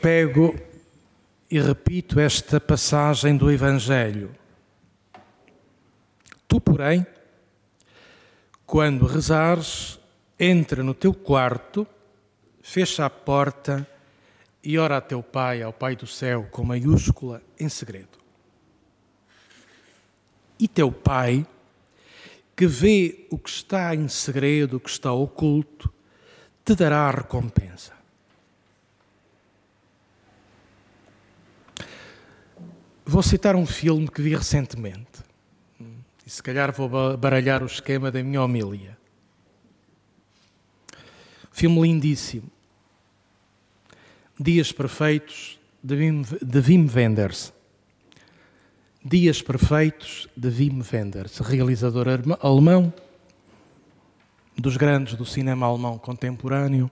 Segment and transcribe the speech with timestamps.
[0.00, 0.54] pego
[1.50, 4.30] e repito esta passagem do Evangelho.
[6.46, 7.06] Tu, porém,
[8.66, 9.98] quando rezares,
[10.38, 11.86] entra no teu quarto,
[12.62, 13.86] fecha a porta
[14.62, 18.18] e ora a teu Pai, ao Pai do céu, com maiúscula, em segredo.
[20.58, 21.46] E teu Pai,
[22.56, 25.92] que vê o que está em segredo, o que está oculto,
[26.64, 27.97] te dará a recompensa.
[33.10, 35.24] Vou citar um filme que vi recentemente.
[36.26, 38.98] E se calhar vou baralhar o esquema da minha homilia.
[41.50, 42.50] Filme lindíssimo.
[44.38, 47.50] Dias Perfeitos, de Wim, de Wim Wenders.
[49.02, 52.08] Dias Perfeitos, de Wim Wenders, realizador
[52.42, 52.92] alemão,
[54.54, 56.90] dos grandes do cinema alemão contemporâneo,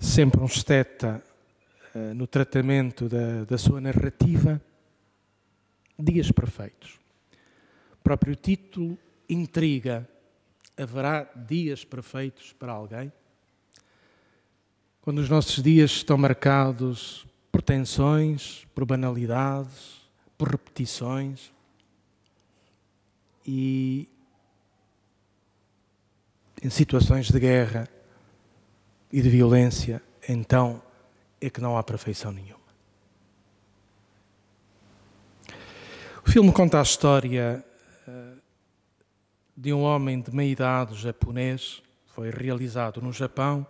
[0.00, 1.22] sempre um esteta
[2.14, 4.60] no tratamento da, da sua narrativa.
[5.98, 6.98] Dias Perfeitos.
[7.92, 10.08] O próprio título intriga.
[10.76, 13.12] Haverá dias perfeitos para alguém?
[15.02, 20.00] Quando os nossos dias estão marcados por tensões, por banalidades,
[20.38, 21.52] por repetições
[23.46, 24.08] e
[26.62, 27.88] em situações de guerra
[29.12, 30.82] e de violência, então
[31.40, 32.60] é que não há perfeição nenhuma.
[36.26, 37.64] O filme conta a história
[38.06, 38.34] eh,
[39.56, 43.66] de um homem de meia idade japonês, foi realizado no Japão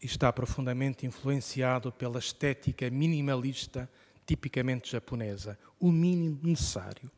[0.00, 3.90] e está profundamente influenciado pela estética minimalista
[4.24, 7.10] tipicamente japonesa, o mínimo necessário.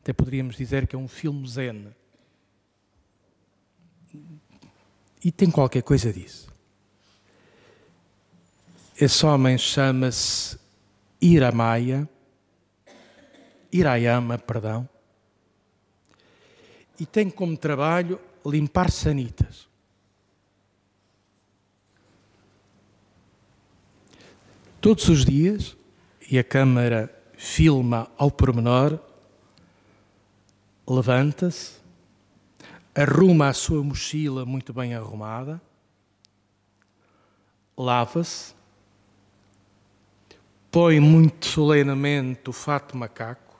[0.00, 1.94] Até poderíamos dizer que é um filme zen.
[5.24, 6.53] E tem qualquer coisa disso.
[8.96, 10.56] Esse homem chama-se
[11.20, 12.08] Iramaya,
[13.72, 14.88] Irayama, perdão,
[17.00, 19.68] e tem como trabalho limpar sanitas.
[24.80, 25.76] Todos os dias,
[26.30, 29.00] e a câmara filma ao pormenor,
[30.86, 31.80] levanta-se,
[32.94, 35.60] arruma a sua mochila muito bem arrumada,
[37.76, 38.54] lava-se,
[40.74, 43.56] põe muito solenemente o fato macaco,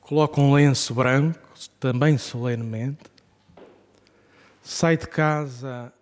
[0.00, 1.40] coloca um lenço branco,
[1.80, 3.10] também solenemente,
[4.62, 5.92] sai de casa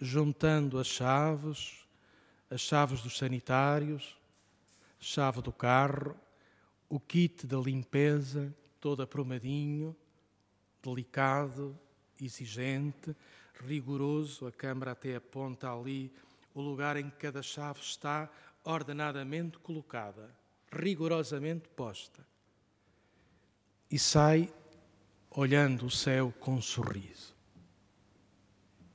[0.00, 1.86] juntando as chaves,
[2.50, 4.16] as chaves dos sanitários,
[4.98, 6.16] chave do carro,
[6.88, 9.94] o kit da limpeza, todo aprumadinho,
[10.82, 11.78] delicado,
[12.20, 13.14] exigente,
[13.64, 16.12] rigoroso, a câmara até aponta ali
[16.54, 18.30] o lugar em que cada chave está
[18.62, 20.30] ordenadamente colocada,
[20.70, 22.24] rigorosamente posta.
[23.90, 24.52] E sai
[25.30, 27.34] olhando o céu com um sorriso,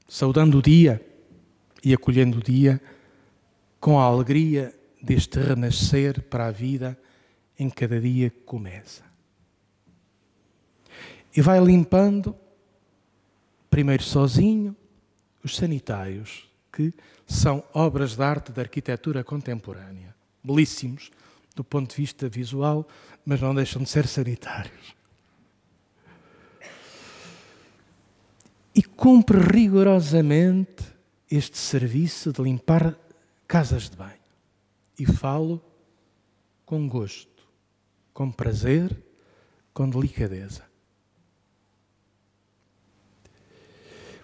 [0.08, 1.06] saudando o dia
[1.84, 2.82] e acolhendo o dia
[3.80, 7.00] com a alegria deste renascer para a vida
[7.58, 9.04] em cada dia que começa.
[11.36, 12.36] E vai limpando,
[13.70, 14.76] primeiro sozinho,
[15.44, 16.49] os sanitários,
[16.80, 16.94] que
[17.28, 20.16] são obras de arte da arquitetura contemporânea.
[20.42, 21.12] Belíssimos
[21.54, 22.88] do ponto de vista visual,
[23.26, 24.96] mas não deixam de ser sanitários.
[28.74, 30.86] E cumpre rigorosamente
[31.30, 32.98] este serviço de limpar
[33.46, 34.14] casas de banho.
[34.98, 35.62] E falo
[36.66, 37.46] com gosto,
[38.14, 38.96] com prazer,
[39.74, 40.64] com delicadeza.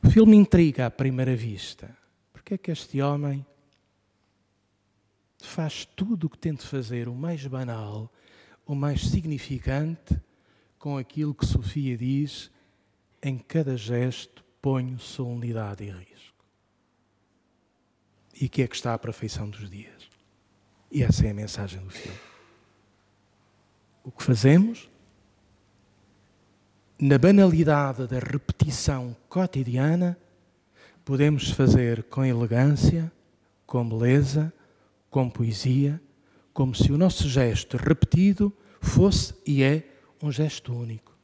[0.01, 2.04] O filme intriga à primeira vista.
[2.45, 3.43] Porque é que este homem
[5.41, 8.13] faz tudo o que tenta fazer, o mais banal,
[8.67, 10.15] o mais significante,
[10.77, 12.51] com aquilo que Sofia diz:
[13.19, 16.45] em cada gesto ponho solenidade e risco.
[18.39, 20.07] E que é que está a perfeição dos dias?
[20.91, 22.19] E essa é a mensagem do filme.
[24.03, 24.87] O que fazemos,
[26.99, 30.15] na banalidade da repetição cotidiana,
[31.05, 33.11] podemos fazer com elegância,
[33.67, 34.51] com beleza,
[35.11, 36.01] com poesia,
[36.51, 39.87] como se o nosso gesto repetido fosse e é
[40.21, 41.15] um gesto único.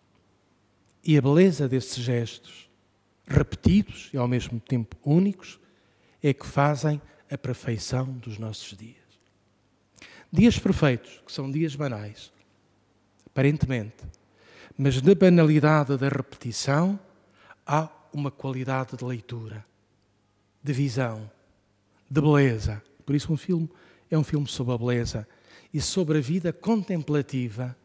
[1.04, 2.70] E a beleza desses gestos,
[3.26, 5.60] repetidos e ao mesmo tempo únicos,
[6.22, 8.98] é que fazem a perfeição dos nossos dias.
[10.32, 12.32] Dias perfeitos, que são dias banais,
[13.26, 14.04] aparentemente,
[14.78, 17.00] mas na banalidade da repetição
[17.66, 19.71] há uma qualidade de leitura.
[20.64, 21.30] De visão,
[22.10, 22.82] de beleza.
[23.06, 23.70] Por isso, um filme
[24.10, 25.28] é um filme sobre a beleza
[25.74, 27.76] e sobre a vida contemplativa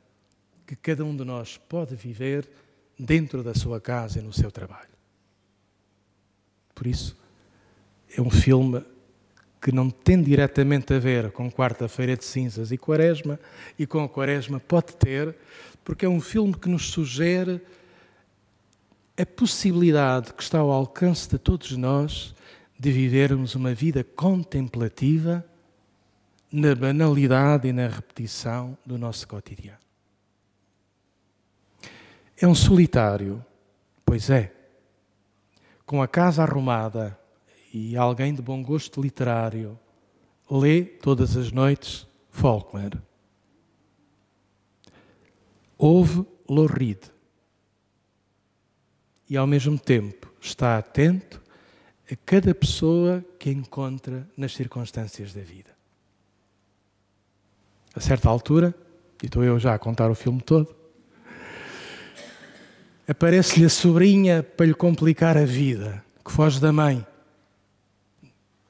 [0.67, 2.49] que cada um de nós pode viver
[2.99, 4.89] dentro da sua casa e no seu trabalho.
[6.75, 7.17] Por isso,
[8.17, 8.85] é um filme
[9.61, 13.39] que não tem diretamente a ver com Quarta-feira de Cinzas e Quaresma,
[13.79, 15.35] e com a Quaresma pode ter,
[15.85, 17.61] porque é um filme que nos sugere
[19.17, 22.35] a possibilidade que está ao alcance de todos nós
[22.79, 25.45] de vivermos uma vida contemplativa
[26.53, 29.79] na banalidade e na repetição do nosso cotidiano.
[32.39, 33.45] É um solitário,
[34.05, 34.53] pois é,
[35.87, 37.19] com a casa arrumada
[37.73, 39.79] e alguém de bom gosto literário,
[40.51, 42.93] lê todas as noites Faulkner.
[45.79, 47.11] Ouve Lorrid
[49.29, 51.43] e, ao mesmo tempo, está atento
[52.11, 55.75] a cada pessoa que encontra nas circunstâncias da vida.
[57.95, 58.75] A certa altura,
[59.23, 60.75] e estou eu já a contar o filme todo,
[63.09, 67.07] aparece-lhe a sobrinha para lhe complicar a vida, que foge da mãe.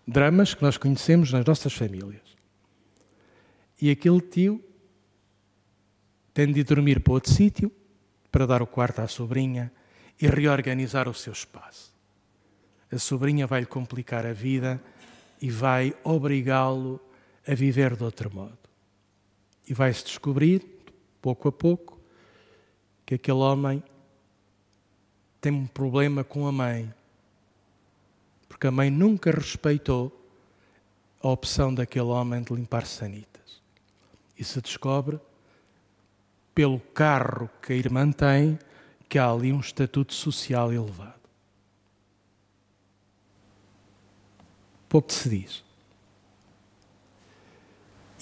[0.06, 2.23] Dramas que nós conhecemos nas nossas famílias.
[3.81, 4.65] E aquele tio
[6.33, 7.73] tem de dormir para outro sítio
[8.31, 9.73] para dar o quarto à sobrinha
[10.21, 11.96] e reorganizar o seu espaço.
[12.91, 14.83] A sobrinha vai-lhe complicar a vida
[15.41, 17.00] e vai obrigá-lo
[17.47, 18.59] a viver de outro modo.
[19.69, 20.65] E vai-se descobrir,
[21.21, 22.00] pouco a pouco,
[23.05, 23.83] que aquele homem
[25.41, 26.93] tem um problema com a mãe.
[28.49, 30.12] Porque a mãe nunca respeitou
[31.23, 33.62] a opção daquele homem de limpar sanitas.
[34.38, 35.19] E se descobre,
[36.55, 38.59] pelo carro que a irmã tem,
[39.09, 41.25] que há ali um estatuto social elevado.
[44.88, 45.65] Pouco se diz.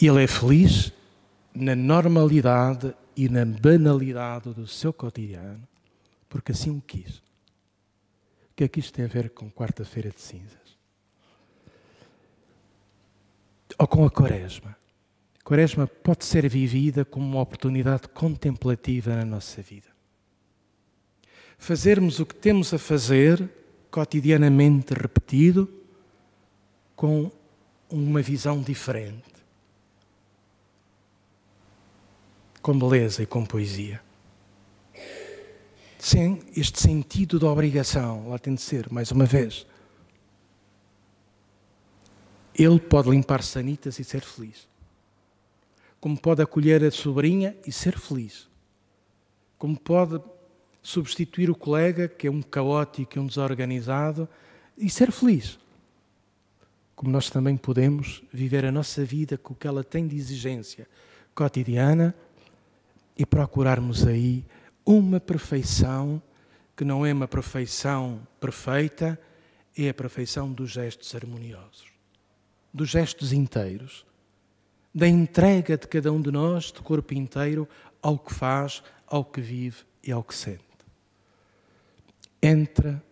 [0.00, 0.92] Ele é feliz
[1.54, 5.66] na normalidade e na banalidade do seu cotidiano,
[6.28, 7.18] porque assim o quis.
[7.18, 10.78] O que é que isto tem a ver com quarta-feira de cinzas?
[13.78, 14.76] Ou com a quaresma?
[15.40, 19.94] A quaresma pode ser vivida como uma oportunidade contemplativa na nossa vida
[21.64, 23.48] fazermos o que temos a fazer,
[23.90, 25.66] cotidianamente repetido,
[26.96, 27.30] com
[27.90, 29.22] uma visão diferente,
[32.62, 34.00] com beleza e com poesia.
[35.98, 39.66] Sem este sentido de obrigação, lá tem de ser, mais uma vez.
[42.54, 44.68] Ele pode limpar sanitas e ser feliz.
[46.00, 48.48] Como pode acolher a sobrinha e ser feliz.
[49.58, 50.22] Como pode
[50.82, 54.28] substituir o colega, que é um caótico e um desorganizado,
[54.76, 55.58] e ser feliz.
[56.94, 60.86] Como nós também podemos viver a nossa vida com o que ela tem de exigência
[61.34, 62.14] cotidiana
[63.16, 64.44] e procurarmos aí
[64.86, 66.22] uma perfeição
[66.76, 69.18] que não é uma perfeição perfeita,
[69.76, 71.86] é a perfeição dos gestos harmoniosos,
[72.72, 74.04] dos gestos inteiros,
[74.94, 77.68] da entrega de cada um de nós, de corpo inteiro,
[78.00, 80.74] ao que faz, ao que vive e ao que sente
[82.44, 83.02] entra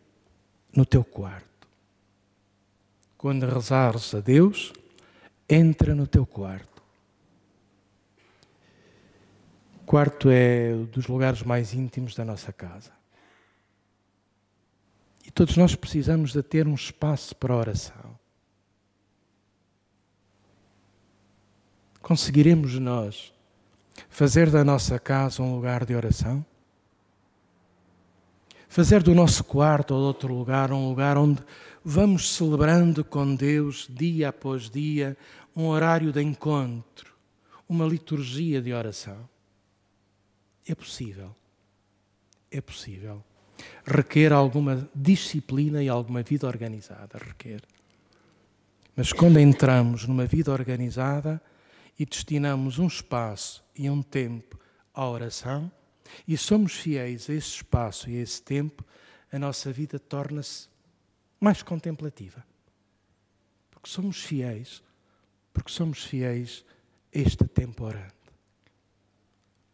[0.76, 1.51] no teu quarto.
[3.22, 4.72] Quando rezares a Deus,
[5.48, 6.82] entra no teu quarto.
[9.76, 12.90] O quarto é um dos lugares mais íntimos da nossa casa.
[15.24, 18.18] E todos nós precisamos de ter um espaço para oração.
[22.00, 23.32] Conseguiremos nós
[24.08, 26.44] fazer da nossa casa um lugar de oração?
[28.72, 31.42] Fazer do nosso quarto ou de outro lugar um lugar onde
[31.84, 35.14] vamos celebrando com Deus, dia após dia,
[35.54, 37.12] um horário de encontro,
[37.68, 39.28] uma liturgia de oração.
[40.66, 41.36] É possível.
[42.50, 43.22] É possível.
[43.84, 47.18] Requer alguma disciplina e alguma vida organizada.
[47.18, 47.60] Requer.
[48.96, 51.42] Mas quando entramos numa vida organizada
[51.98, 54.58] e destinamos um espaço e um tempo
[54.94, 55.70] à oração,
[56.26, 58.84] e somos fiéis a esse espaço e a esse tempo,
[59.30, 60.68] a nossa vida torna-se
[61.40, 62.44] mais contemplativa.
[63.70, 64.82] Porque somos fiéis,
[65.52, 66.64] porque somos fiéis
[67.14, 68.14] a este tempo orante.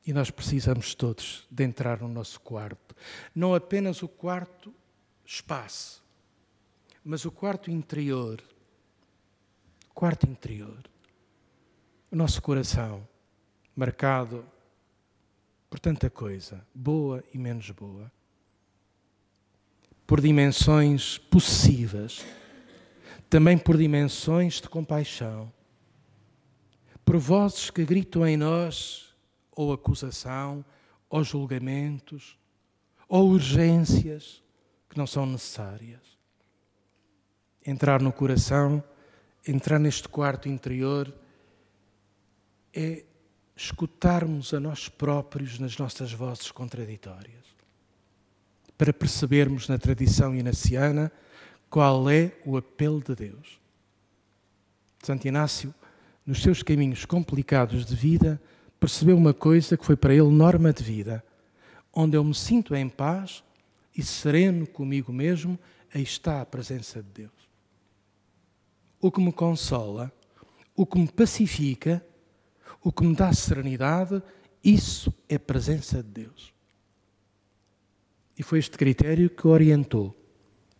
[0.06, 2.96] E nós precisamos todos de entrar no nosso quarto.
[3.34, 4.72] Não apenas o quarto
[5.24, 6.02] espaço,
[7.04, 8.42] mas o quarto interior.
[9.92, 10.88] Quarto interior.
[12.10, 13.06] O nosso coração,
[13.76, 14.46] marcado
[15.68, 18.10] por tanta coisa, boa e menos boa,
[20.06, 22.24] por dimensões possíveis
[23.28, 25.52] também por dimensões de compaixão,
[27.04, 29.14] por vozes que gritam em nós
[29.52, 30.64] ou acusação,
[31.10, 32.38] ou julgamentos,
[33.08, 34.42] ou urgências
[34.88, 36.00] que não são necessárias.
[37.66, 38.82] Entrar no coração,
[39.46, 41.12] entrar neste quarto interior,
[42.72, 43.04] é
[43.58, 47.44] escutarmos a nós próprios nas nossas vozes contraditórias,
[48.78, 51.10] para percebermos na tradição inaciana
[51.68, 53.60] qual é o apelo de Deus.
[55.02, 55.74] Santo Inácio,
[56.24, 58.40] nos seus caminhos complicados de vida,
[58.78, 61.24] percebeu uma coisa que foi para ele norma de vida.
[61.92, 63.42] Onde eu me sinto em paz
[63.96, 65.58] e sereno comigo mesmo,
[65.92, 67.48] aí está a presença de Deus.
[69.00, 70.12] O que me consola,
[70.76, 72.04] o que me pacifica,
[72.82, 74.22] o que me dá serenidade,
[74.62, 76.52] isso é presença de Deus.
[78.38, 80.16] E foi este critério que orientou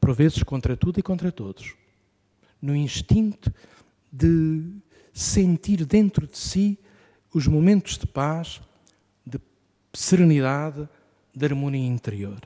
[0.01, 1.75] por vezes contra tudo e contra todos,
[2.63, 3.53] no instinto
[4.13, 4.65] de
[5.13, 6.79] sentir dentro de si
[7.35, 8.61] os momentos de paz,
[9.27, 9.41] de
[9.93, 10.89] serenidade,
[11.35, 12.41] de harmonia interior.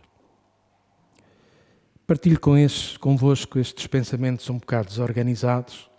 [2.06, 5.91] Partilho com estes, convosco estes pensamentos um bocado desorganizados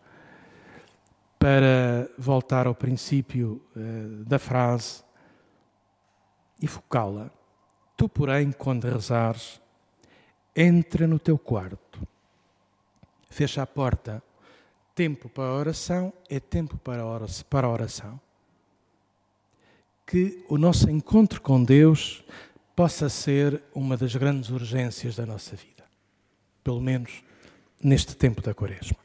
[1.43, 5.03] para voltar ao princípio uh, da frase
[6.61, 7.29] e focá-la.
[7.97, 9.59] Tu, porém, quando rezares,
[10.55, 11.99] entra no teu quarto,
[13.29, 14.23] fecha a porta.
[14.95, 18.17] Tempo para a oração é tempo para a oração.
[20.07, 22.23] Que o nosso encontro com Deus
[22.73, 25.83] possa ser uma das grandes urgências da nossa vida,
[26.63, 27.21] pelo menos
[27.83, 29.02] neste tempo da Quaresma.